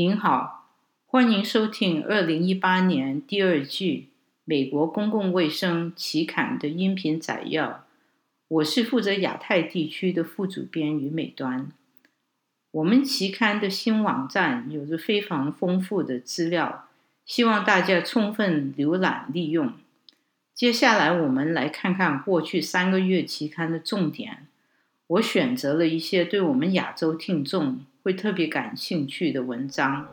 [0.00, 0.70] 您好，
[1.04, 4.08] 欢迎收听二零一八年第二季
[4.46, 7.84] 《美国公共卫生期刊》的音频摘要。
[8.48, 11.70] 我是负责亚太地区的副主编于美端。
[12.70, 16.88] 我们期刊的新网站有着非常丰富的资料，
[17.26, 19.74] 希望大家充分浏览利用。
[20.54, 24.46] 接下来，我们来看看过去三个月期刊的重点。
[25.10, 27.80] 我选择了一些对我们亚洲听众。
[28.02, 30.08] 会特别感兴趣的文章。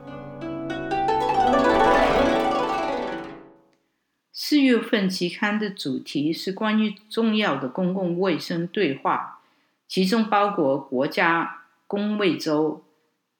[4.34, 9.40] 四月份期刊的主题是关于重要的公共卫生对话，
[9.88, 12.84] 其中包括国家公卫周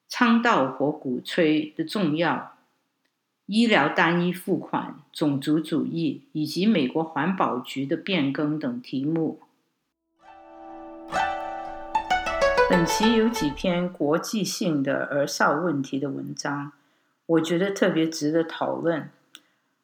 [0.08, 2.56] 倡导和鼓吹的重要、
[3.44, 9.40] 医疗单一付款、种族主义以及美国环保局的变更等题目。
[12.70, 16.72] 本期有几篇国际性的儿少问题的文章，
[17.24, 19.08] 我觉得特别值得讨论。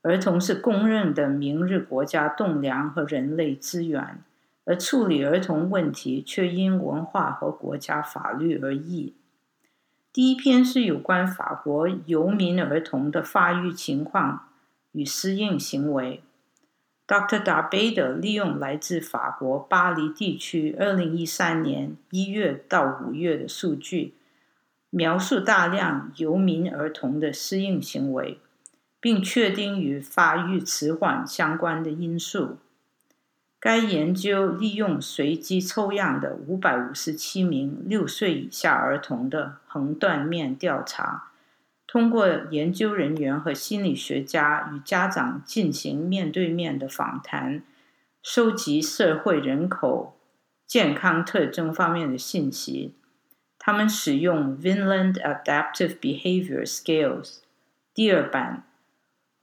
[0.03, 4.23] 儿童是公认的明日国家栋梁和人类资源，
[4.67, 9.15] 而处理儿童问题却因文化和国家法律而异。
[10.13, 14.49] 第一篇是有关法国游民儿童的发育情况
[14.93, 16.23] 与适应行为。
[17.07, 17.45] Dr.
[17.45, 24.15] Darbade 利用来自法国巴黎地区2013年1月到5月的数据，
[24.89, 28.39] 描述大量游民儿童的适应行为，
[29.01, 32.57] 并确定与发育迟缓相关的因素。
[33.61, 41.33] 该研究利用随机抽样的557名6岁以下儿童的横断面调查。
[41.95, 47.63] 通过研究人员和心理学家与家长进行面对面的访谈，
[48.21, 50.17] 收集社会人口
[50.67, 52.95] 健康特征方面的信息。
[53.61, 57.37] 他们使用 Vinland Adaptive Behavior Scales
[57.95, 58.65] 第二版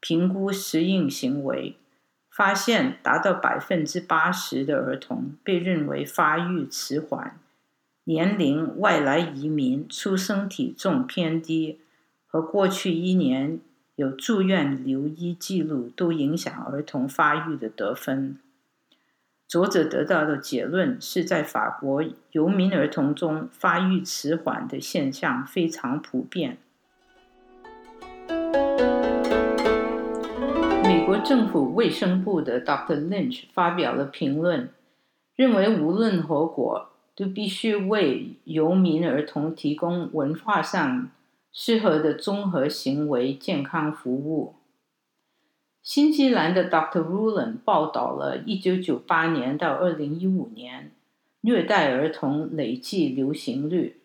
[0.02, 1.78] 评估适应行为，
[2.30, 7.40] 发现达到百分之八十的儿童被认为发育迟缓、
[8.04, 11.80] 年龄、外来移民、出生体重偏低。
[12.32, 13.60] 和过去一年
[13.96, 18.40] 有住院留医记录都影响儿童发育的得分。
[19.50, 26.58] 作者得到的结论是在法国游民儿童中，发育迟缓的现象非常普遍。
[30.84, 33.10] 美国政府卫生部的 Dr.
[33.10, 34.70] Lynch 发表了评论，
[35.36, 41.12] 认为无论何国都必须为游民儿童提供文化上。
[41.54, 44.56] 适合的综合行为健康服务。
[45.84, 47.04] 新西兰的 Dr.
[47.04, 50.92] Ruland 报道了1998年到2015年
[51.42, 53.98] 虐待儿童累计流行率。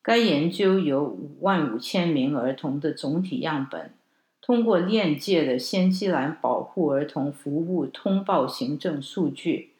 [0.00, 3.92] 该研究有5万5千名儿童的总体样本，
[4.40, 9.74] 通过链接的新西兰保护儿童服务通报行政数据，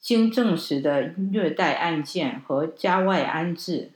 [0.00, 3.90] 经证实的虐待案件和家外安置。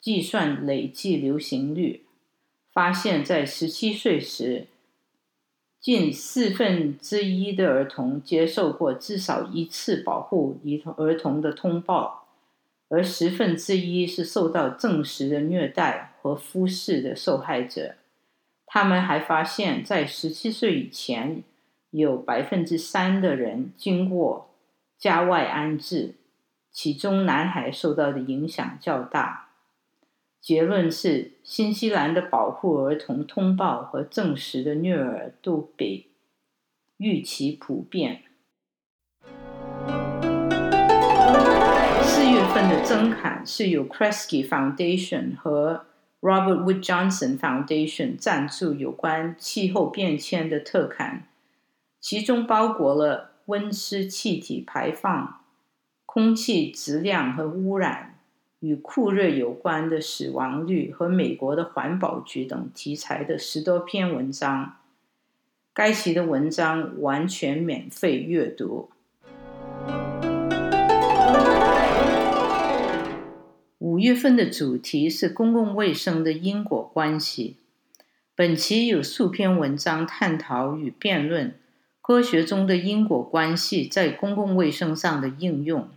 [0.00, 2.06] 计算累计流行率，
[2.72, 4.68] 发现，在十七岁时，
[5.80, 12.28] 近四分之一的儿童接受过至少一次保护儿童儿童的通报，
[12.88, 17.96] 而十分之一是受到证实的虐待和忽视的受害者。
[18.66, 21.42] 他们还发现，在十七岁以前，
[21.90, 24.54] 有百分之三的人经过
[24.96, 26.14] 家外安置，
[26.70, 29.47] 其中男孩受到的影响较大。
[30.40, 36.06] 结论是，新西兰的保护儿童通报和证实的虐儿都比
[36.96, 38.22] 预期普遍。
[42.02, 45.84] 四月份的增刊是由 Kresge Foundation 和
[46.20, 51.28] Robert Wood Johnson Foundation 赞助有关气候变迁的特刊，
[52.00, 55.40] 其中包括了温室气体排放、
[56.06, 58.17] 空气质量和污染。
[58.60, 64.78] 与酷热有关的死亡率和美国的环保局等题材的十多篇文章，
[65.72, 68.90] 该期的文章完全免费阅读。
[73.78, 77.58] 五月份的主题是公共卫生的因果关系，
[78.34, 81.54] 本期有数篇文章探讨与辩论
[82.00, 85.88] 科学中的因果关系在公共卫生上的应用。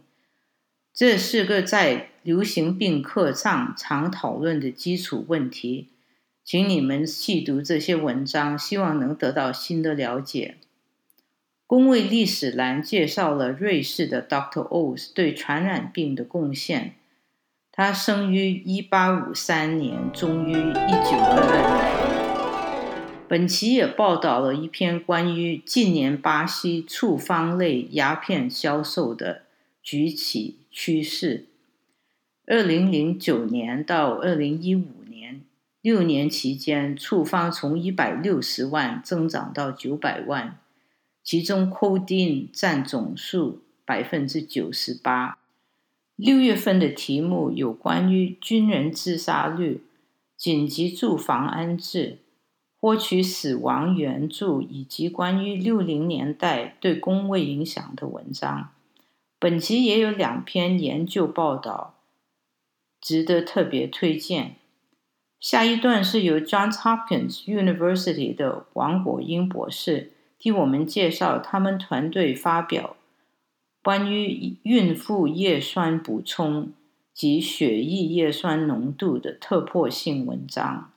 [0.93, 5.87] 这是个在流行病课上常讨论的基础问题，
[6.43, 10.57] 请你们细读这些文章，希望能得到新的了解。
[11.65, 14.67] 公卫历史栏介绍了瑞士的 Dr.
[14.67, 16.95] OES 对传染病的贡献。
[17.71, 23.27] 他生于一八五三年，终于一九二二年。
[23.27, 29.43] 本期也报道了一篇关于近年巴西处方类鸦片销售的
[29.81, 31.45] 举起趋势。
[32.47, 35.41] 二零零九年到二零一五年
[35.79, 40.57] 六年期间，处方从一百六十万增长到九百万，
[41.23, 45.37] 其中 codeine 占总数百分之九十八。
[46.15, 49.83] 六月份的题目有关于军人自杀率、
[50.35, 52.19] 紧急住房安置、
[52.79, 58.69] 获取死亡援助以及关于六零年代对工位影响的文章。
[59.39, 61.95] 本期也有两篇研究报道。
[63.01, 64.55] 值得特别推荐。
[65.39, 72.95] 下一段是由 Johns Hopkins University 的王果英博士替我们介绍他们团队发表
[73.81, 76.71] 关于孕妇叶酸补充
[77.11, 80.91] 及血液叶酸浓度的特破性文章。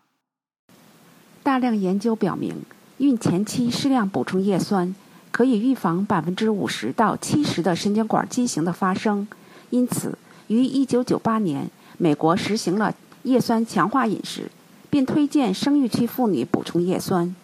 [1.43, 2.65] 大量研究表明，
[2.99, 4.95] 孕前期适量补充叶酸
[5.31, 9.27] 可以预防百分之五十到七十的神经管畸形的发生。
[9.71, 10.19] 因此，
[10.49, 11.71] 于一九九八年。
[11.99, 14.51] 美国实行了叶酸强化饮食，
[14.91, 17.35] 并推荐生育期妇女补充叶酸。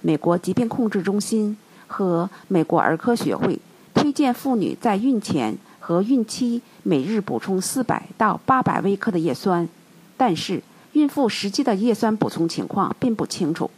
[0.00, 1.56] 美国疾病控制中心
[1.86, 3.58] 和美国儿科学会
[3.94, 9.68] 推荐妇女在孕前和孕期每日补充400到800微克的叶酸，
[10.16, 10.62] 但是
[10.92, 13.70] 孕妇实际的叶酸补充情况并不清楚。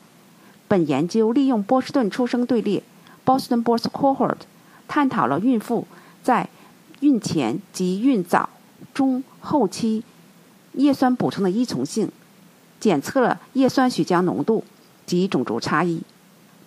[0.69, 2.83] 本研究利用波士顿出生队列
[3.25, 4.37] （Boston Birth Cohort）
[4.87, 5.87] 探讨了孕妇
[6.23, 6.49] 在
[7.01, 8.51] 孕前及孕早、
[8.93, 10.05] 中、后期。
[10.79, 12.09] 叶酸补充的依从性，
[12.79, 14.63] 检测了叶酸血浆浓度
[15.07, 16.03] 及种族差异。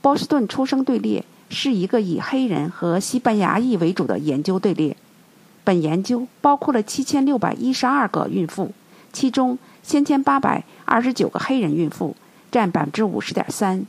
[0.02, 4.98] 波士顿出生队列是一个以黑人和西班牙裔为主的研究队列。
[5.64, 8.74] 本研究包括了七千六百一十二个孕妇，
[9.14, 12.18] 其中三千八百二十九个黑人孕妇
[12.52, 13.86] 占百分之五十点三，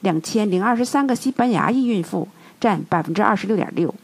[0.00, 2.28] 两千零二十三个西班牙裔孕妇
[2.58, 3.94] 占百分之二十六点六。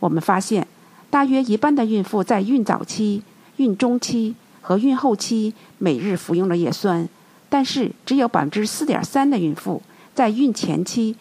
[0.00, 0.68] 我们发现，
[1.08, 3.22] 大约一半的孕妇在孕早期、
[3.56, 4.34] 孕中期。
[4.68, 7.08] 和孕后期每日服用了叶酸，
[7.48, 9.80] 但是只有百分之四点三的孕妇
[10.14, 11.16] 在孕前期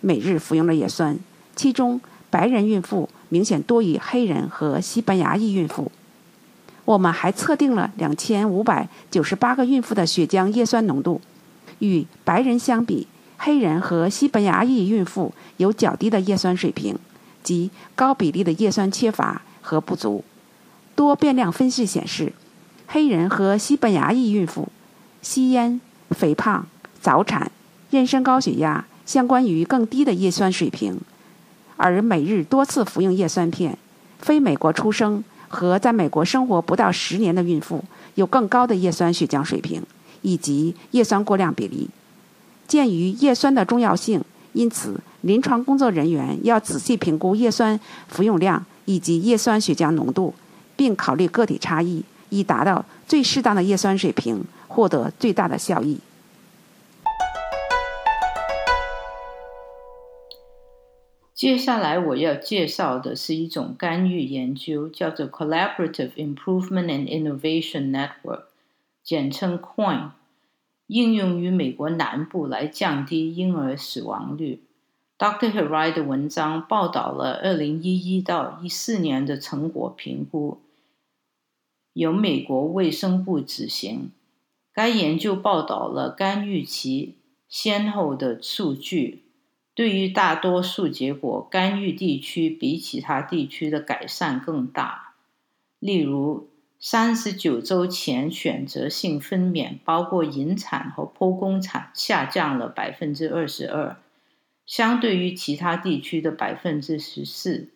[0.00, 1.18] 每日服用了叶酸，
[1.56, 2.00] 其中
[2.30, 5.90] 白人孕妇明显多于黑人和西班牙裔孕妇。
[6.84, 11.20] 我们还测定了两千五百九十八个孕妇的血浆叶酸浓度，
[11.80, 16.96] 与白人相比，黑人和西班牙裔孕妇有较低的叶酸水平，
[17.42, 20.22] 及高比例的叶酸缺乏和不足。
[20.94, 22.32] 多变量分析显示。
[22.94, 24.68] 黑人和西班牙裔孕妇
[25.22, 25.80] 吸烟、
[26.10, 26.66] 肥胖、
[27.00, 27.50] 早产、
[27.90, 31.00] 妊娠高血压相关于更低的叶酸水平，
[31.78, 33.78] 而每日多次服用叶酸片，
[34.18, 37.82] 非美国出生和在美国生活不到十年的孕妇
[38.16, 39.82] 有更高的叶酸血浆水平
[40.20, 41.88] 以及叶酸过量比例。
[42.68, 44.22] 鉴于叶酸的重要性，
[44.52, 50.34] 因此临床工作人员要仔细评估叶酸服用量以及叶酸血浆浓度，
[50.76, 52.04] 并考虑个体差异。
[52.32, 55.98] 以达到最适当的叶酸水平，获得最大的效益。
[61.34, 68.44] 接下来我要介绍的是一种干预研究，叫做 Collaborative Improvement and Innovation Network，
[69.02, 70.10] 简称 COIN，
[70.86, 74.62] 应用于美国南部来降低婴儿死亡率。
[75.18, 75.52] Dr.
[75.52, 80.60] Herai 的文章报道了二零一一到一四年的成果评估。
[81.92, 84.10] 由美国卫生部执行。
[84.72, 87.16] 该研究报道了干预期
[87.48, 89.22] 先后的数据。
[89.74, 95.14] 对于大多数结果，干预地区比其他地区的改善更大。
[95.78, 103.96] 例如，三十九周前选择性分娩，包括引产和剖宫产，下降了百分之二十二，
[104.66, 107.70] 相对于其他地区的百分之十四。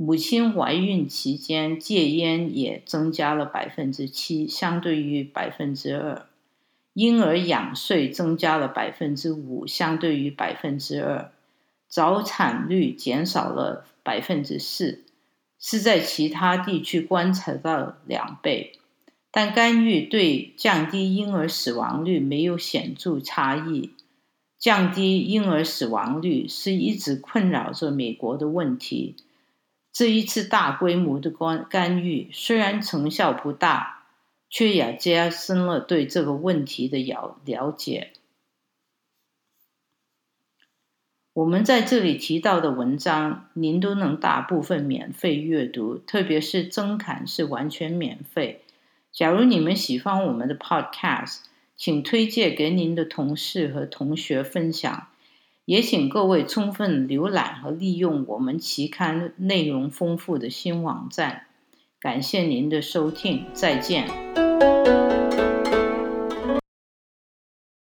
[0.00, 6.26] 母亲怀孕期间戒烟也增加了百分之七，相对于百分之二；
[6.92, 11.32] 婴儿仰睡增加了百分之五，相对于百分之二；
[11.88, 15.02] 早产率减少了百分之四，
[15.58, 18.74] 是在其他地区观察到两倍。
[19.32, 23.90] 但干预对降低婴儿死亡率没有显著差异。
[24.56, 29.16] 降低婴儿死亡率是一直困扰着美国的问题。
[29.98, 34.04] 这一次大规模的干干预虽然成效不大，
[34.48, 38.12] 却也加深了对这个问题的了了解。
[41.32, 48.62] 我们在这里提到的文章，您都能大部分免费阅读，特别是增刊是完全免费。
[49.10, 51.40] 假如你们喜欢我们的 Podcast，
[51.76, 55.08] 请推荐给您的同事和同学分享。
[55.68, 61.42] 也请各位充分浏览和利用我们期刊内容丰富的新网站。
[62.00, 64.47] 感谢您的收听，再见。